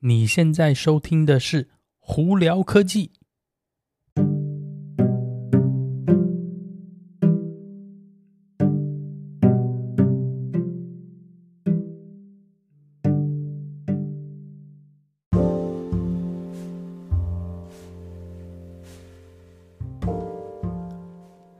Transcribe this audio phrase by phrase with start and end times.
[0.00, 1.64] 你现在收听的是
[1.98, 3.08] 《胡聊科技》。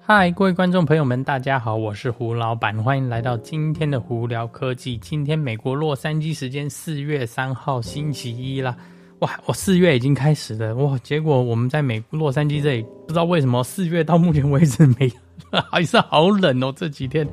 [0.08, 4.96] 嗨，各位观众朋友们，大家好，我是胡老板，欢迎来到今天的胡聊科技。
[4.98, 8.76] 今天美国洛杉矶时间四月三号星期一啦，
[9.18, 15.12] 哇，我四月已经开始了哇，结果我们在美洛杉矶这里，不知道为什么四月到目前为止没，
[15.72, 17.26] 还是好冷哦这几天。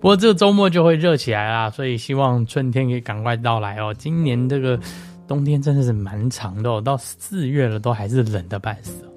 [0.00, 3.94] 不过这个周末就会热起来啦，所以希望春天可以赶快到来哦。
[3.96, 4.76] 今年这个
[5.28, 9.08] 冬天真的是蛮长的哦，到四月了都还是冷的半死。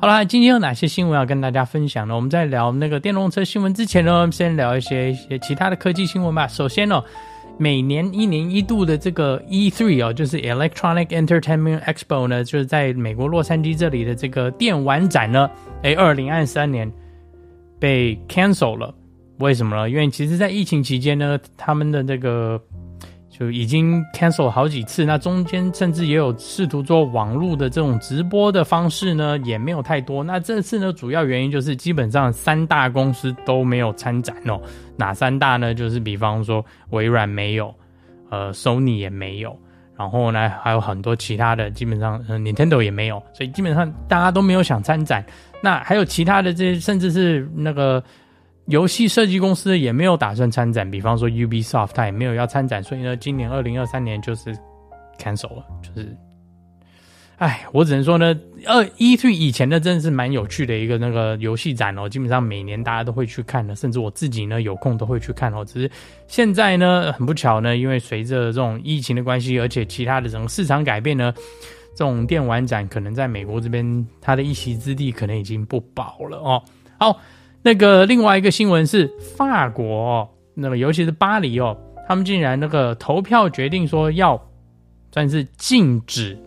[0.00, 2.16] 好啦，今天有哪些新闻要跟大家分享呢？
[2.16, 6.48] 我们在聊那个电动车新闻之前呢，先聊一些一些其他的科技新闻吧。
[6.48, 7.04] 首先呢，
[7.58, 15.50] 每年一年一度的这个 E3 哦，就是 Electronic Entertainment Expo 呢，就是在美国洛杉矶这里的这个电玩展呢，
[15.82, 16.90] 诶，二零二三年
[17.78, 18.94] 被 cancel 了。
[19.40, 19.90] 为什么呢？
[19.90, 22.58] 因为其实在疫情期间呢，他们的这个。
[23.30, 30.22] 就已经 cancel 好几次，那中间甚至也有试图做网络的这种直播的方式呢，也没有太多。
[30.24, 34.60] 那这次呢，主要原因就是基本上三大公司都没有参展哦。
[34.96, 35.72] 哪三大呢？
[35.72, 37.72] 就是比方说微软没有，
[38.30, 39.56] 呃，Sony 也没有，
[39.96, 45.24] 然后呢还有很多其他的，基本上呃 Nintendo 也没有，所以基本上大家都没有想参展。
[45.62, 48.02] 那还有其他的这些，甚至是那个。
[48.70, 54.56] 游戏设计公司也没有打算参展，比方说 Ubisoft，它也没有要参展，所以呢，今年二零二三年就是
[55.18, 56.16] cancel 了，就是，
[57.38, 65.64] 哎，我只能说呢，二 E3 以前呢，真的是蛮有趣的一个那个游戏展哦，基本上每年大家都会去看的，甚至我自己呢有空都会去看哦。
[65.64, 65.90] 只是
[66.28, 71.34] 现在呢，很不巧呢，因为随着这种疫情的关系，而且其他的整个市场改变呢，
[71.96, 76.62] 这种电玩展可能在美国这边它的一席之地可能已经不保了哦。
[76.98, 77.18] 好。
[77.62, 79.06] 那个另外一个新闻是
[79.36, 81.76] 法国哦，那个尤其是巴黎哦，
[82.08, 84.40] 他们竟然那个投票决定说要
[85.12, 86.38] 算是禁止，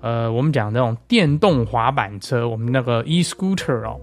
[0.00, 3.98] 呃，我们讲那种电动滑板车，我们那个 e-scooter 哦，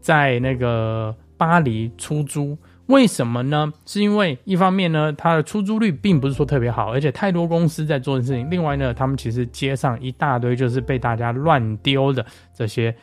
[0.00, 2.56] 在那个巴黎出租。
[2.88, 3.72] 为什么呢？
[3.86, 8.50] 是因为一方面呢，它的出租率并不是说特别好，而且太多公司在做的事情。
[8.50, 12.94] 另外呢，他们其实街上一大堆就是被大家乱丢的这些。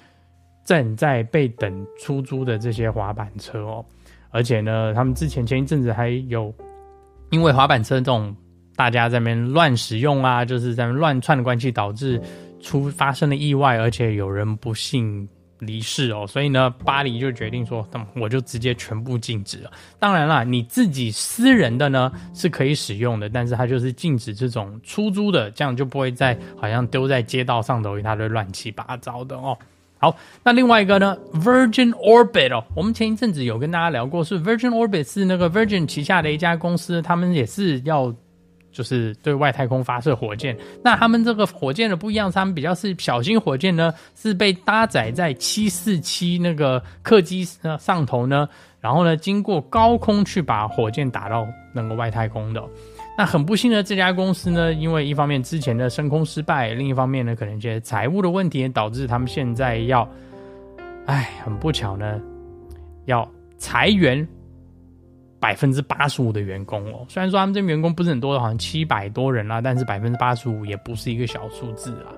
[0.65, 3.85] 正在被等出租的这些滑板车哦，
[4.31, 6.53] 而且呢，他们之前前一阵子还有
[7.29, 8.35] 因为滑板车这种
[8.75, 12.19] 大家在那边乱使用啊，就是在那乱窜的关系，导致
[12.59, 15.27] 出发生了意外，而且有人不幸
[15.59, 16.25] 离世哦。
[16.27, 19.71] 所以呢，巴黎就决定说，那我就直接全部禁止了。
[19.99, 29.57] 当然啦，你自己私人的呢是可以使用的，但是它就是禁止这种出租的，这样就不会再好像丢在街道上头一大堆乱七八糟的哦。
[29.97, 38.13] 好，那另外一个呢，Virgin Orbit 哦，我们前一阵子有跟大家聊过，是 Virgin Orbit 是那个 Virgin 旗下的一家公司，他们也是要
[38.72, 40.56] 就是对外太空发射火箭。
[40.83, 47.47] 那他们这个火箭的不一样，他们比较是小型火箭呢，是被搭载在七四七那个客机
[47.79, 48.47] 上头呢，
[48.81, 52.62] 然后呢，经过高空去把火箭打到那个外太空的。
[53.17, 60.05] 那很不幸的，这家公司呢，因为一方面之前的升空失败，另一方面呢，可能一些财务的问题，导致他们现在要，
[61.05, 62.19] 哎，很不巧呢，
[63.05, 63.25] 要
[63.57, 64.27] 裁员
[65.39, 67.05] 百分之八十五的员工哦。
[67.07, 72.11] 虽然说他们这员工不是很多，好像七百多人啦，但是百分之八十五也不是一个小数字啊。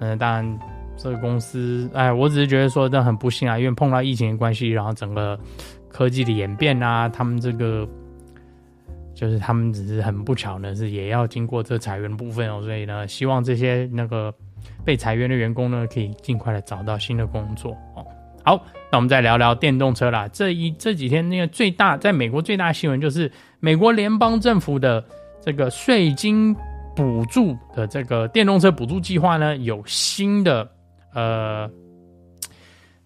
[0.00, 0.58] 嗯，当然
[0.98, 5.40] 这个公司，哎，我只是觉得说，这很不幸啊，因为碰到疫情的关系，然后整个
[5.88, 7.88] 科技的演变啊，他们这个。
[9.22, 14.34] 就是他们只是很不巧呢，是也要经过这裁员部分哦，所以呢，希望这些那个
[14.84, 18.04] 被裁员的员工呢，可以尽快的找到新的工作哦。
[18.42, 20.26] 好，那我们再聊聊电动车啦。
[20.32, 23.30] 这一这几天那个最大在美国最大新闻就是
[23.60, 25.04] 美国联邦政府的
[25.40, 26.52] 这个税金
[26.96, 30.68] 补助的这个电动车补助计划呢，有新的
[31.14, 31.70] 呃，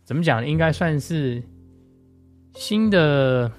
[0.03, 0.47] 怎么讲？
[0.47, 1.43] 应该算是
[2.55, 3.53] 新的。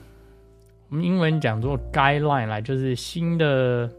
[0.90, 3.90] 我们英文讲做 guideline 来，就是新的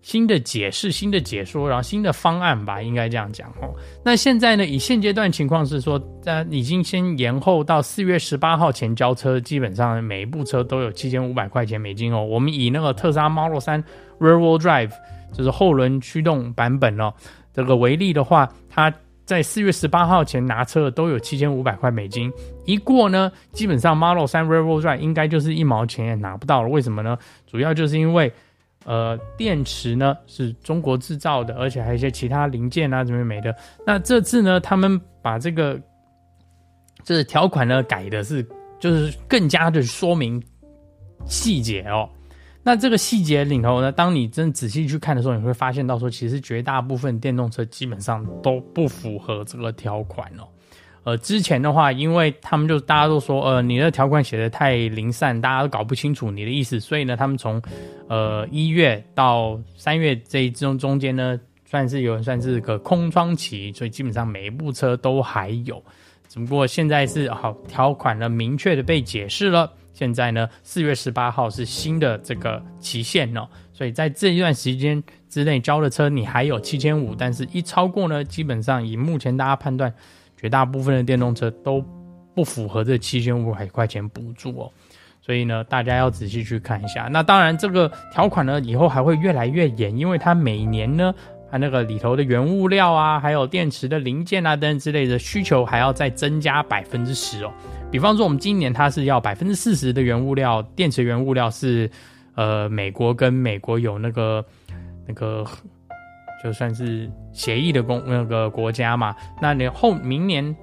[0.00, 3.72] 新的解释、新的解说，然后新的方案吧，应该这样讲哦。
[4.04, 12.24] 那现在呢，以现阶段情况是说，在已经先延后到四月十八号前交车，基本上每一部车都有七千五百块钱美金哦。
[12.24, 13.84] 我们以那个特斯拉 Model 3
[14.18, 14.92] Rear-Wheel Drive
[15.32, 17.12] 就是后轮驱动版本哦，
[17.52, 18.92] 这个为例的话，它。
[19.30, 22.32] 在四月十八号前拿车的都有七千五百块美金，
[22.64, 26.68] 一过呢，基本上 Model 3 Rear-Wheel Drive 应该就是一毛钱也拿不到了。
[26.68, 27.16] 为什么呢？
[27.46, 28.32] 主要就是因为
[28.84, 33.54] 呃，电池呢是中国制造的，而且还有一些其他零件啊，怎么没的。
[33.86, 35.80] 那这次呢，他们把这个
[37.04, 38.44] 这条款呢改的是，
[38.80, 40.42] 就是更加的说明
[41.24, 42.08] 细节哦。
[42.62, 50.44] 那这个细节里头呢，当你真仔细去看的时候，你会发现到说，其实绝大部分电动车基本上都不符合这个条款哦。
[51.02, 57.60] 呃，之前的话，因为他们就大家都说，呃，你的条款写得太零散，大家都搞不清楚你的意思，所以呢，他们从
[58.06, 65.82] 呃一月到三月这一中中间呢，算是有人算是个空窗期，所以基本上每一部车都还有，
[66.28, 79.92] 只不过现在是好条款呢明确的被解释了，现在呢四月十八号是新的这个期限哦，所以在这一段时间之内交的车你还有七千五，但是一超过呢，基本上以目前大家判断。
[80.36, 81.84] 绝大部分的电动车都
[82.34, 84.72] 不符合这七千五百块钱补助哦，
[85.20, 87.10] 所以呢，大家要仔细去看一下。
[87.12, 91.14] 那当然，这个条款呢，以后还会越来越严，因为它每年呢，
[91.50, 97.52] 它那个里头的原物料啊，还有电池的零件啊等等之类的需求，还要再增加百分之十哦。
[97.90, 101.90] 比方说，我们今年它是要百分之四十的原物料，电池原物料是
[102.34, 104.44] 呃美国跟美国有那个
[105.06, 105.44] 那个。
[106.42, 110.56] 就算是协议的公那个国家嘛，那你后明年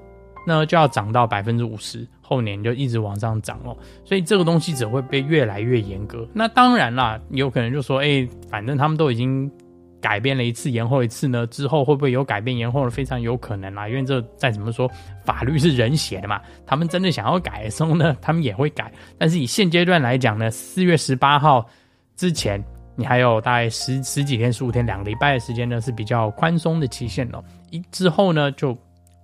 [0.48, 6.28] 呢就要涨到百分之五十，后年就一直往上涨哦，所以这个东西只会被越来越严格。
[6.34, 9.48] 那当然啦，有可能就说，哎、反正他们都已经
[10.02, 12.90] 改变了一次，延后一次呢，之后会不会有改变延后呢？
[12.90, 14.90] 非常有可能啦，因为这再怎么说，
[15.24, 18.92] 法律是人写的嘛，他们真的想要改的时候呢，他们也会改。
[19.18, 21.68] 但是以现阶段来讲呢，四月十八号
[22.16, 22.64] 之前。
[23.00, 27.44] 你还有大概十十几天、十五天、两个礼拜的时间呢，是比较宽松的期限哦。
[27.70, 28.76] 一之后呢，就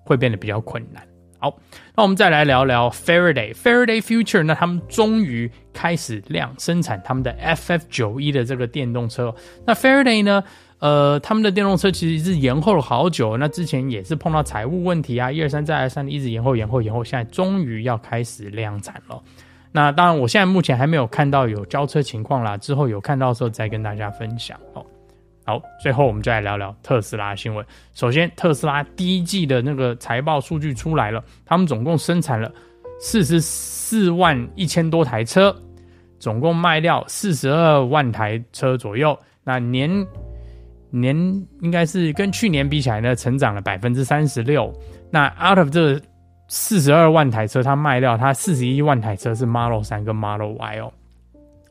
[0.05, 1.03] 会变得比较困难。
[1.43, 1.53] 好，
[1.93, 9.35] 那我们再来聊聊 Faraday Faraday Future 那，他们终于开始量生产他们的 FF 九一的这个电动车。
[9.65, 10.41] 那 Faraday 呢，
[10.79, 13.35] 呃，他们的电动车其实是延后了好久。
[13.35, 19.21] 那之前也是碰到财务问题啊，一而三再而三的一直延后、延后、延后，现在终于要开始量产了。
[19.73, 24.85] 那当然，我现在目前还没有看到有交车情况啦，之后有看到的时候再跟大家分享哦。
[25.45, 27.65] 好，最后我们就来聊聊特斯拉新闻。
[27.93, 32.49] 首先，特斯拉第一季的那个财报数据出来了，他们总共生产了
[32.99, 35.53] 四十四万一千多台车，
[36.17, 39.17] 总共卖掉四十二万台车左右。
[39.43, 40.07] 那年
[40.89, 41.15] 年
[41.59, 44.73] 应该是跟去年比起来呢，成长了百分之三十六。
[45.11, 45.99] 那 out of 这
[46.47, 50.93] 四十二万台车，它卖掉，它四十一万台车是 Model 3跟 Model Y 哦。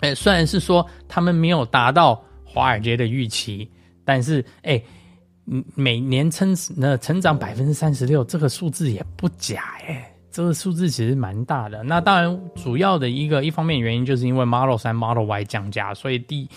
[0.01, 2.23] 哎，虽然是说他们没有达到
[2.53, 3.71] 华尔街的预期，
[4.05, 4.83] 但是哎，
[5.75, 11.83] 每年成那成长百分之三十六，这个数字也不假哎，这个数字其实蛮大的。
[11.83, 16.49] 那当然，主要的一个一方面原因就是因为 Model 3、Model Y 降价，所以第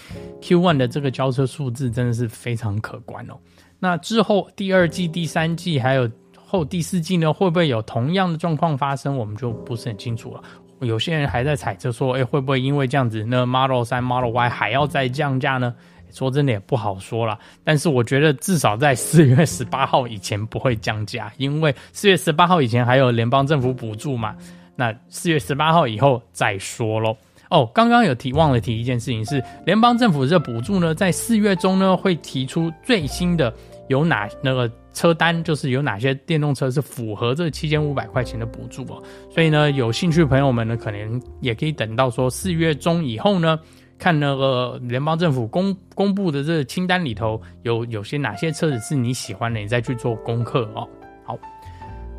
[0.42, 3.38] Q one 的这个交车数字真的是非常可观哦。
[3.80, 6.10] 那之后第二季、第三季还有。
[6.48, 9.18] 后第四季呢，会不会有同样的状况发生？
[9.18, 10.44] 我们就不是很清楚了。
[10.82, 15.74] 有些人还在猜测说，哎，会不会因为这样子呢，Model 3、Model Y 还要再降价呢？
[16.12, 17.38] 说真的也不好说了。
[17.64, 24.36] 但是我觉得至少在四月十八号以前不会降价，因为四月十八号以前还有联邦政府补助嘛。
[24.76, 27.16] 那四月十八号以后再说喽。
[27.50, 33.54] 哦，刚刚有提忘了提一件事情是，联邦政府这补助呢，在四月中呢会提出最新的
[33.88, 34.70] 有哪那个。
[34.96, 43.60] 车单就是有哪些电动车是符合这七千五百块钱的补助哦，所以呢，有兴趣朋友们呢，可能也可以等到说四月中以后呢，
[44.00, 50.88] 看那个联邦政府公公布的这个清单里头有有些哪些车子是你喜欢的，你再去做功课哦。
[51.26, 51.38] 好，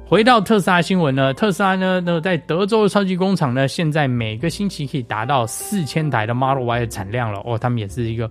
[0.07, 8.31] 回到特斯拉新闻呢，特斯拉呢，那在德州的超级工厂呢，现在每个星期可以达到四千台的 Model Y 的产量了哦，他们也是一个。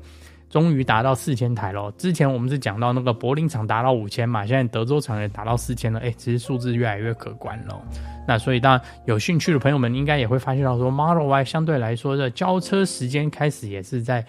[0.50, 1.92] 终于达到四千台了。
[1.98, 6.00] 之前我们是讲到那个柏林厂达到五千嘛，现在德州厂也达到四千了。
[6.00, 7.82] 哎，其实数字越来越可观了。
[8.28, 14.26] 那所以当然有兴趣的朋友们应该也会发现到说，Model Y 相对来说的交车时间开始也是在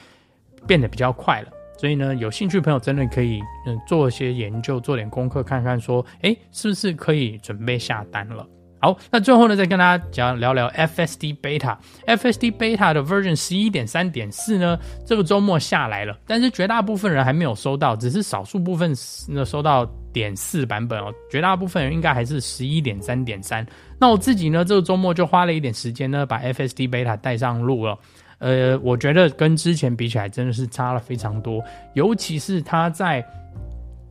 [0.67, 1.49] 变得比较快了。
[1.79, 8.47] 所以呢，有兴趣的朋友真的可以嗯做一些研究，做点功课，看看说，哎，是不是可以准备下单了。
[8.79, 11.77] 好，那最后呢，再跟大家讲聊聊 FSD Beta。
[12.07, 18.95] FSD Beta 的 Version 十一点三点四呢，这个周末下来了，但是绝大部分人还没有收到，只是少数部分
[19.29, 23.67] 呢收到点四版本哦，绝大部分人应该还是十一点三点三。
[23.99, 27.99] 那我自己呢，这个周末就花了一点时间呢，把 FSD Beta 带上路了。
[28.39, 31.65] 呃，我觉得跟之前比起来，真的是差了非常多，
[31.95, 33.27] 尤其是它在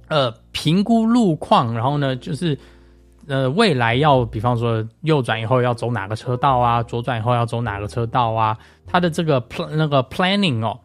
[0.09, 2.57] 呃评估路况，然后呢，就是。
[3.27, 8.57] 呃，未来要比方说右转以后要走哪个车道啊，左转以后要走哪个车道啊？
[8.85, 10.79] 它的这个 plan 那个 planning 哦，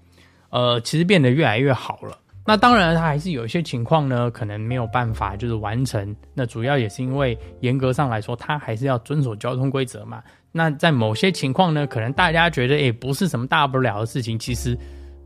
[0.49, 2.17] 呃，其实变得越来越好了。
[2.47, 6.17] 那当然，它还是有一些情况呢，可能没有办法就是完成。
[6.35, 10.23] 那主要也是因为严格上来说，它还是要遵守交通规则嘛。
[10.51, 14.77] 那在某些情况呢，可能大家觉得诶不是什么大不了的事情，其实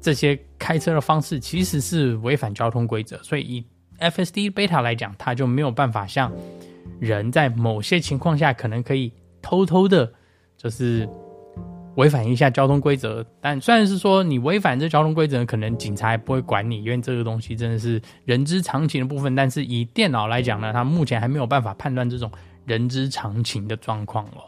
[0.00, 3.16] 这些开车的方式其实是违反交通规则。
[3.22, 3.64] 所以以
[4.00, 6.30] FSD Beta 来讲，它就没有办法像
[7.00, 10.12] 人在某些情况下可能可以偷偷的，
[10.56, 11.08] 就是。
[11.96, 19.32] 违反一下交通规则，但虽然是说你违反这交通规则，可能警察也不会管你，因为这个东西真的是人之常情的部分。
[19.36, 22.28] 但是以电脑来讲呢，它目前还没有办法判断这种
[22.66, 24.42] 人之常情的状况哦。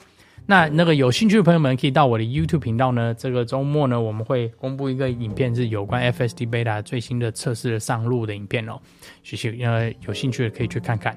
[0.45, 8.77] 那那个有兴趣的朋友们可以到我的 YouTube 频道呢，这个周末呢，我们会公布一个影片，是有关 FSD Beta 最新的测试的上路的影片哦。
[9.23, 11.17] 谢谢，呃，有兴趣的可以去看看。